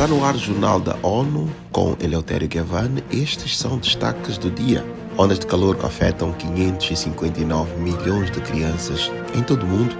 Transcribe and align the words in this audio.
Está 0.00 0.14
no 0.14 0.24
ar 0.24 0.34
o 0.34 0.38
Jornal 0.38 0.80
da 0.80 0.96
ONU 1.02 1.46
com 1.70 1.94
Eleutério 2.00 2.48
Gavan. 2.48 3.02
Estes 3.12 3.58
são 3.58 3.76
destaques 3.76 4.38
do 4.38 4.50
dia. 4.50 4.82
Ondas 5.18 5.38
de 5.38 5.44
calor 5.44 5.76
que 5.76 5.84
afetam 5.84 6.32
559 6.32 7.76
milhões 7.76 8.30
de 8.30 8.40
crianças 8.40 9.12
em 9.34 9.42
todo 9.42 9.64
o 9.64 9.66
mundo 9.66 9.94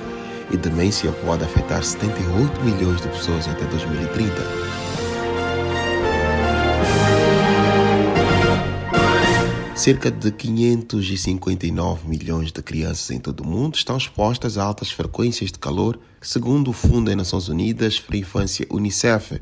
e 0.51 0.57
demência 0.57 1.13
pode 1.13 1.45
afetar 1.45 1.85
78 1.85 2.63
milhões 2.63 3.03
de 3.03 3.09
pessoas 3.09 3.47
até 3.47 3.63
2030. 3.67 4.35
Cerca 9.74 10.10
de 10.10 10.32
559 10.32 12.09
milhões 12.09 12.51
de 12.51 12.63
crianças 12.63 13.10
em 13.10 13.19
todo 13.21 13.41
o 13.41 13.46
mundo 13.46 13.74
estão 13.74 13.99
expostas 13.99 14.56
a 14.56 14.64
altas 14.64 14.91
frequências 14.91 15.53
de 15.53 15.59
calor, 15.59 15.99
segundo 16.23 16.70
o 16.70 16.73
Fundo 16.73 17.09
das 17.10 17.16
Nações 17.16 17.48
Unidas 17.48 18.01
para 18.01 18.16
a 18.16 18.19
Infância 18.19 18.66
UNICEF. 18.70 19.38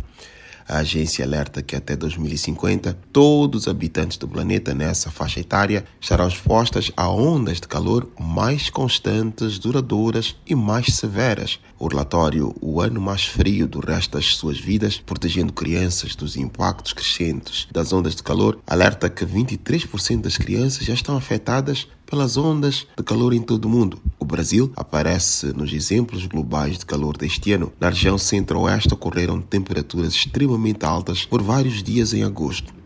A 0.69 0.81
agência 0.81 1.25
alerta 1.25 1.63
que 1.63 1.75
até 1.75 1.97
2050 1.97 2.93
todos 3.11 3.63
os 3.63 3.69
habitantes 3.69 4.19
do 4.19 4.29
planeta 4.29 4.75
nessa 4.75 5.11
faixa 5.11 5.41
etária 5.41 5.83
estarão 5.99 6.29
expostas 6.29 6.93
a 6.95 7.09
ondas 7.09 7.59
de 7.59 7.67
calor 7.67 8.07
mais 8.21 8.69
constantes, 8.69 9.59
duradouras 9.59 10.37
e 10.47 10.55
mais 10.55 10.95
severas. 10.95 11.59
O 11.79 11.89
relatório 11.89 12.55
O 12.61 12.83
Ano 12.83 13.01
Mais 13.01 13.25
Frio 13.25 13.67
do 13.67 13.81
Resto 13.81 14.19
das 14.19 14.37
Suas 14.37 14.61
Vidas, 14.61 14.99
protegendo 14.99 15.55
crianças 15.55 16.15
dos 16.15 16.37
impactos 16.37 16.93
crescentes 16.93 17.67
das 17.73 17.91
ondas 17.91 18.15
de 18.15 18.23
calor, 18.23 18.59
alerta 18.67 19.09
que 19.09 19.25
23% 19.25 20.21
das 20.21 20.37
crianças 20.37 20.85
já 20.85 20.93
estão 20.93 21.17
afetadas 21.17 21.89
pelas 22.05 22.37
ondas 22.37 22.87
de 22.97 23.03
calor 23.03 23.33
em 23.33 23.41
todo 23.41 23.65
o 23.65 23.69
mundo. 23.71 23.99
Brasil 24.29 24.73
aparece 24.77 25.53
nos 25.53 25.73
exemplos 25.73 26.27
globais 26.27 26.79
de 26.79 26.87
calor 26.87 27.17
deste 27.17 27.53
ano. 27.53 27.73
Na 27.81 27.89
região 27.89 28.17
centro-oeste 28.17 28.95
ocorreram 28.95 29.41
temperaturas 29.41 30.13
extremamente 30.15 30.85
altas 30.85 31.25
por 31.25 31.43
vários 31.43 31.83
dias 31.83 32.13
em 32.13 32.23
agosto. 32.23 32.79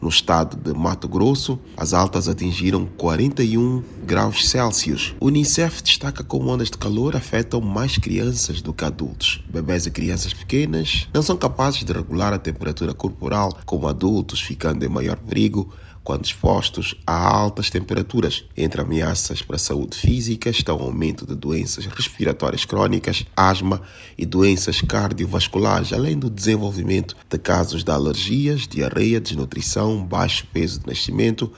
No 0.00 0.10
estado 0.10 0.56
de 0.56 0.78
Mato 0.78 1.08
Grosso, 1.08 1.58
as 1.76 1.94
altas 1.94 2.28
atingiram 2.28 2.84
41 2.84 3.82
graus 4.04 4.48
Celsius. 4.48 5.14
O 5.18 5.26
Unicef 5.26 5.82
destaca 5.82 6.22
como 6.22 6.50
ondas 6.50 6.70
de 6.70 6.76
calor 6.76 7.16
afetam 7.16 7.60
mais 7.62 7.96
crianças 7.96 8.60
do 8.60 8.74
que 8.74 8.84
adultos. 8.84 9.42
Bebês 9.50 9.86
e 9.86 9.90
crianças 9.90 10.34
pequenas 10.34 11.08
não 11.14 11.22
são 11.22 11.36
capazes 11.36 11.82
de 11.82 11.92
regular 11.92 12.32
a 12.32 12.38
temperatura 12.38 12.92
corporal 12.92 13.56
como 13.64 13.88
adultos, 13.88 14.40
ficando 14.40 14.84
em 14.84 14.88
maior 14.88 15.16
perigo 15.16 15.72
quando 16.06 16.24
expostos 16.24 16.94
a 17.04 17.12
altas 17.12 17.68
temperaturas. 17.68 18.44
Entre 18.56 18.80
ameaças 18.80 19.42
para 19.42 19.56
a 19.56 19.58
saúde 19.58 19.98
física 19.98 20.48
estão 20.48 20.76
o 20.76 20.82
aumento 20.84 21.26
de 21.26 21.34
doenças 21.34 21.84
respiratórias 21.84 22.64
crônicas, 22.64 23.24
asma 23.36 23.82
e 24.16 24.24
doenças 24.24 24.80
cardiovasculares, 24.80 25.92
além 25.92 26.16
do 26.16 26.30
desenvolvimento 26.30 27.16
de 27.28 27.38
casos 27.38 27.82
de 27.82 27.90
alergias, 27.90 28.68
diarreia, 28.68 29.20
desnutrição, 29.20 30.00
baixo 30.06 30.46
peso 30.52 30.78
de 30.78 30.86
nascimento, 30.86 31.52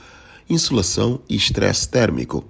insolação 0.49 1.21
e 1.29 1.35
estresse 1.35 1.87
térmico. 1.87 2.43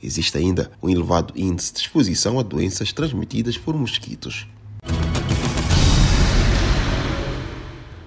Existe 0.00 0.38
ainda 0.38 0.70
um 0.80 0.88
elevado 0.88 1.34
índice 1.34 1.72
de 1.72 1.80
exposição 1.80 2.38
a 2.38 2.44
doenças 2.44 2.92
transmitidas 2.92 3.58
por 3.58 3.74
mosquitos. 3.74 4.46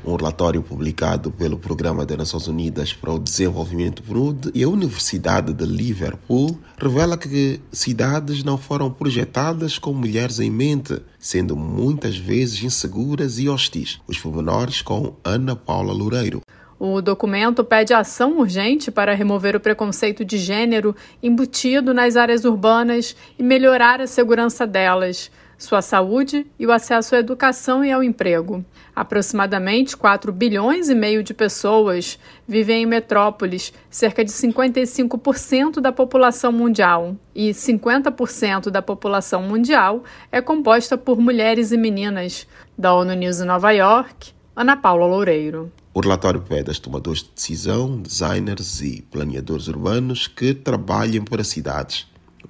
Um 0.09 0.15
relatório 0.15 0.63
publicado 0.63 1.29
pelo 1.29 1.59
Programa 1.59 2.03
das 2.03 2.17
Nações 2.17 2.47
Unidas 2.47 2.91
para 2.91 3.13
o 3.13 3.19
Desenvolvimento 3.19 4.01
PNUD 4.01 4.49
e 4.55 4.63
a 4.63 4.67
Universidade 4.67 5.53
de 5.53 5.63
Liverpool 5.63 6.57
revela 6.79 7.15
que 7.15 7.61
cidades 7.71 8.43
não 8.43 8.57
foram 8.57 8.89
projetadas 8.89 9.77
com 9.77 9.93
mulheres 9.93 10.39
em 10.39 10.49
mente, 10.49 10.99
sendo 11.19 11.55
muitas 11.55 12.17
vezes 12.17 12.63
inseguras 12.63 13.37
e 13.37 13.47
hostis. 13.47 14.01
Os 14.07 14.17
pormenores 14.17 14.81
com 14.81 15.13
Ana 15.23 15.55
Paula 15.55 15.93
Loureiro. 15.93 16.41
O 16.79 17.01
documento 17.01 17.63
pede 17.63 17.93
ação 17.93 18.39
urgente 18.39 18.89
para 18.89 19.13
remover 19.13 19.55
o 19.55 19.59
preconceito 19.59 20.25
de 20.25 20.39
gênero 20.39 20.95
embutido 21.21 21.93
nas 21.93 22.15
áreas 22.15 22.45
urbanas 22.45 23.15
e 23.37 23.43
melhorar 23.43 24.01
a 24.01 24.07
segurança 24.07 24.65
delas 24.65 25.29
sua 25.59 25.81
saúde 25.81 26.47
e 26.57 26.65
o 26.65 26.71
acesso 26.71 27.13
à 27.13 27.19
educação 27.19 27.83
e 27.83 27.91
ao 27.91 28.01
emprego. 28.01 28.63
Aproximadamente 28.95 29.97
4 29.97 30.31
bilhões 30.31 30.89
e 30.89 30.95
meio 30.95 31.21
de 31.21 31.33
pessoas 31.33 32.17
vivem 32.47 32.83
em 32.83 32.85
metrópoles, 32.85 33.73
cerca 33.89 34.23
de 34.23 34.31
55% 34.31 35.81
da 35.81 35.91
população 35.91 36.53
mundial, 36.53 37.15
e 37.35 37.49
50% 37.49 38.69
da 38.69 38.81
população 38.81 39.43
mundial 39.43 40.03
é 40.31 40.41
composta 40.41 40.97
por 40.97 41.19
mulheres 41.19 41.73
e 41.73 41.77
meninas. 41.77 42.47
Da 42.77 42.93
ONU 42.93 43.13
News 43.13 43.41
em 43.41 43.45
Nova 43.45 43.71
York, 43.71 44.31
Ana 44.55 44.77
Paula 44.77 45.05
Loureiro. 45.05 45.69
O 45.93 45.99
relatório 45.99 46.39
pede 46.39 46.69
aos 46.69 46.79
tomadores 46.79 47.23
de 47.23 47.31
decisão, 47.35 47.97
designers 47.97 48.79
e 48.81 49.01
planeadores 49.01 49.67
urbanos 49.67 50.27
que 50.27 50.53
trabalhem 50.53 51.21
para 51.21 51.43
cidades 51.43 52.07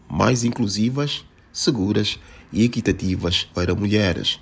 mais 0.10 0.44
inclusivas, 0.44 1.26
seguras 1.52 2.20
e 2.52 2.64
equitativas 2.64 3.48
para 3.54 3.76
mulheres. 3.76 4.40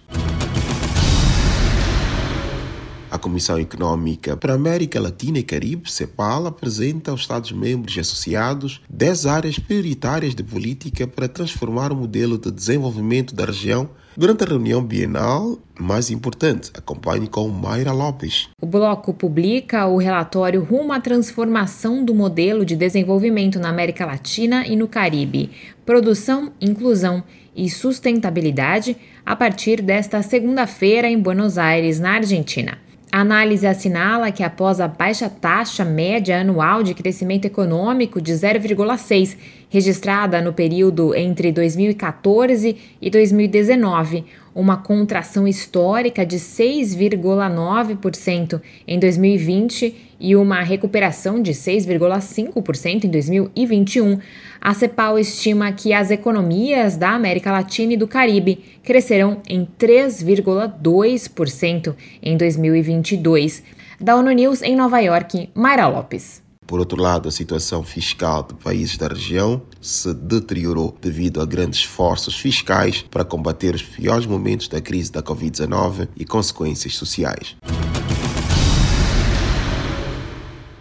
A 3.09 3.17
Comissão 3.17 3.57
Econômica 3.57 4.35
para 4.35 4.53
América 4.53 4.99
Latina 4.99 5.39
e 5.39 5.43
Caribe, 5.43 5.89
CEPAL, 5.89 6.45
apresenta 6.45 7.09
aos 7.09 7.21
Estados-membros 7.21 7.97
associados 7.97 8.81
10 8.89 9.25
áreas 9.25 9.57
prioritárias 9.57 10.35
de 10.35 10.43
política 10.43 11.07
para 11.07 11.29
transformar 11.29 11.93
o 11.93 11.95
modelo 11.95 12.37
de 12.37 12.51
desenvolvimento 12.51 13.33
da 13.33 13.45
região 13.45 13.89
durante 14.17 14.43
a 14.43 14.47
reunião 14.47 14.83
bienal 14.83 15.57
mais 15.79 16.09
importante. 16.09 16.69
Acompanhe 16.73 17.27
com 17.27 17.47
Mayra 17.47 17.93
Lopes. 17.93 18.49
O 18.61 18.65
bloco 18.65 19.13
publica 19.13 19.87
o 19.87 19.97
relatório 19.97 20.61
Rumo 20.61 20.91
à 20.91 20.99
Transformação 20.99 22.03
do 22.03 22.13
Modelo 22.13 22.65
de 22.65 22.75
Desenvolvimento 22.75 23.57
na 23.57 23.69
América 23.69 24.05
Latina 24.05 24.67
e 24.67 24.75
no 24.75 24.87
Caribe. 24.87 25.51
Produção, 25.85 26.51
inclusão 26.59 27.23
e 27.55 27.69
sustentabilidade 27.69 28.97
a 29.25 29.33
partir 29.33 29.81
desta 29.81 30.21
segunda-feira 30.21 31.09
em 31.09 31.17
Buenos 31.17 31.57
Aires, 31.57 32.01
na 32.01 32.15
Argentina. 32.15 32.77
A 33.09 33.21
análise 33.21 33.65
assinala 33.65 34.31
que 34.31 34.43
após 34.43 34.81
a 34.81 34.87
baixa 34.87 35.29
taxa 35.29 35.85
média 35.85 36.41
anual 36.41 36.83
de 36.83 36.93
crescimento 36.93 37.45
econômico 37.45 38.21
de 38.21 38.33
0,6, 38.33 39.37
registrada 39.69 40.41
no 40.41 40.51
período 40.51 41.15
entre 41.15 41.51
2014 41.51 42.75
e 43.01 43.09
2019, 43.09 44.25
uma 44.57 44.77
contração 44.77 45.47
histórica 45.47 46.25
de 46.25 46.37
6,9% 46.37 48.59
em 48.87 48.97
2020 48.97 50.15
e 50.19 50.35
uma 50.35 50.63
recuperação 50.63 51.39
de 51.39 51.51
6,5% 51.51 53.03
em 53.03 53.09
2021, 53.09 54.17
a 54.59 54.73
CEPAL 54.73 55.19
estima 55.19 55.71
que 55.71 55.93
as 55.93 56.09
economias 56.09 56.97
da 56.97 57.11
América 57.11 57.51
Latina 57.51 57.93
e 57.93 57.97
do 57.97 58.07
Caribe 58.07 58.79
crescerão 58.83 59.43
em 59.47 59.67
3,2% 59.79 61.95
em 62.23 62.35
2022. 62.35 63.61
Da 64.01 64.15
ONU 64.15 64.31
News 64.31 64.63
em 64.63 64.75
Nova 64.75 64.99
York, 64.99 65.51
Mayra 65.53 65.87
Lopes. 65.87 66.46
Por 66.67 66.79
outro 66.79 67.01
lado, 67.01 67.29
a 67.29 67.31
situação 67.31 67.81
fiscal 67.81 68.43
de 68.43 68.53
países 68.55 68.97
da 68.97 69.07
região 69.07 69.61
se 69.79 70.13
deteriorou 70.13 70.93
devido 71.01 71.41
a 71.41 71.45
grandes 71.45 71.79
esforços 71.79 72.37
fiscais 72.37 73.05
para 73.09 73.23
combater 73.23 73.73
os 73.73 73.81
piores 73.81 74.25
momentos 74.25 74.67
da 74.67 74.81
crise 74.81 75.09
da 75.09 75.23
Covid-19 75.23 76.09
e 76.17 76.25
consequências 76.25 76.95
sociais. 76.95 77.55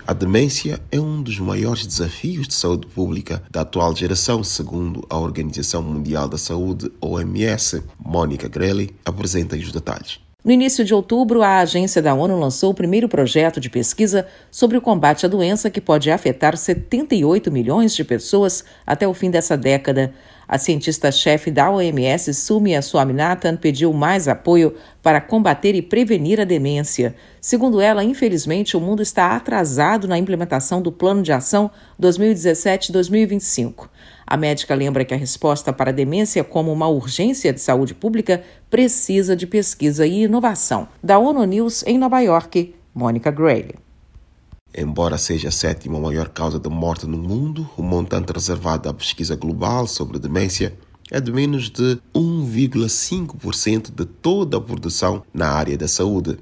A 0.04 0.12
demência 0.12 0.80
é 0.90 1.00
um 1.00 1.22
dos 1.22 1.38
maiores 1.38 1.86
desafios 1.86 2.48
de 2.48 2.54
saúde 2.54 2.88
pública 2.88 3.42
da 3.48 3.60
atual 3.60 3.94
geração, 3.94 4.42
segundo 4.42 5.04
a 5.08 5.16
Organização 5.16 5.82
Mundial 5.82 6.28
da 6.28 6.38
Saúde, 6.38 6.90
OMS. 7.00 7.82
Mônica 7.98 8.48
Grelli 8.48 8.94
apresenta 9.04 9.56
os 9.56 9.70
detalhes. 9.70 10.25
No 10.46 10.52
início 10.52 10.84
de 10.84 10.94
outubro, 10.94 11.42
a 11.42 11.58
agência 11.58 12.00
da 12.00 12.14
ONU 12.14 12.38
lançou 12.38 12.70
o 12.70 12.74
primeiro 12.74 13.08
projeto 13.08 13.58
de 13.58 13.68
pesquisa 13.68 14.28
sobre 14.48 14.78
o 14.78 14.80
combate 14.80 15.26
à 15.26 15.28
doença 15.28 15.68
que 15.68 15.80
pode 15.80 16.08
afetar 16.08 16.56
78 16.56 17.50
milhões 17.50 17.92
de 17.96 18.04
pessoas 18.04 18.64
até 18.86 19.08
o 19.08 19.12
fim 19.12 19.28
dessa 19.28 19.56
década. 19.56 20.14
A 20.46 20.56
cientista-chefe 20.56 21.50
da 21.50 21.68
OMS, 21.68 22.32
Sumi 22.32 22.80
Swaminathan, 22.80 23.56
pediu 23.56 23.92
mais 23.92 24.28
apoio 24.28 24.76
para 25.02 25.20
combater 25.20 25.74
e 25.74 25.82
prevenir 25.82 26.40
a 26.40 26.44
demência. 26.44 27.16
Segundo 27.40 27.80
ela, 27.80 28.04
infelizmente, 28.04 28.76
o 28.76 28.80
mundo 28.80 29.02
está 29.02 29.34
atrasado 29.34 30.06
na 30.06 30.16
implementação 30.16 30.80
do 30.80 30.92
Plano 30.92 31.24
de 31.24 31.32
Ação 31.32 31.68
2017-2025. 32.00 33.88
A 34.26 34.36
médica 34.36 34.74
lembra 34.74 35.04
que 35.04 35.14
a 35.14 35.16
resposta 35.16 35.72
para 35.72 35.90
a 35.90 35.94
demência 35.94 36.42
como 36.42 36.72
uma 36.72 36.88
urgência 36.88 37.52
de 37.52 37.60
saúde 37.60 37.94
pública 37.94 38.42
precisa 38.68 39.36
de 39.36 39.46
pesquisa 39.46 40.04
e 40.04 40.24
inovação. 40.24 40.88
Da 41.00 41.16
ONU 41.16 41.44
News 41.44 41.84
em 41.86 41.96
Nova 41.96 42.20
York, 42.20 42.74
Mônica 42.92 43.30
Gray. 43.30 43.70
Embora 44.76 45.16
seja 45.16 45.48
a 45.48 45.52
sétima 45.52 46.00
maior 46.00 46.28
causa 46.28 46.58
de 46.58 46.68
morte 46.68 47.06
no 47.06 47.16
mundo, 47.16 47.70
o 47.76 47.82
montante 47.82 48.32
reservado 48.32 48.88
à 48.88 48.94
pesquisa 48.94 49.36
global 49.36 49.86
sobre 49.86 50.18
demência 50.18 50.76
é 51.10 51.20
de 51.20 51.32
menos 51.32 51.70
de 51.70 51.98
1,5% 52.12 53.94
de 53.94 54.04
toda 54.04 54.56
a 54.56 54.60
produção 54.60 55.22
na 55.32 55.48
área 55.50 55.78
da 55.78 55.86
saúde. 55.86 56.36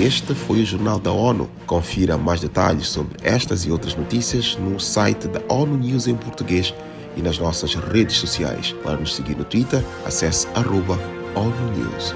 Este 0.00 0.34
foi 0.34 0.62
o 0.62 0.64
Jornal 0.64 0.98
da 0.98 1.12
ONU. 1.12 1.46
Confira 1.66 2.16
mais 2.16 2.40
detalhes 2.40 2.88
sobre 2.88 3.18
estas 3.22 3.66
e 3.66 3.70
outras 3.70 3.94
notícias 3.94 4.56
no 4.56 4.80
site 4.80 5.28
da 5.28 5.42
ONU 5.46 5.76
News 5.76 6.06
em 6.06 6.16
português 6.16 6.72
e 7.18 7.20
nas 7.20 7.38
nossas 7.38 7.74
redes 7.74 8.16
sociais. 8.16 8.74
Para 8.82 8.96
nos 8.96 9.14
seguir 9.14 9.36
no 9.36 9.44
Twitter, 9.44 9.84
acesse 10.06 10.46
arroba 10.54 10.98
ONU 11.34 11.76
News. 11.76 12.14